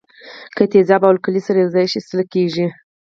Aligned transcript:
که 0.55 0.63
تیزاب 0.71 1.01
او 1.05 1.11
القلي 1.13 1.41
سره 1.47 1.57
یوځای 1.63 1.85
شي 1.91 1.99
څه 2.07 2.21
کیږي. 2.33 2.67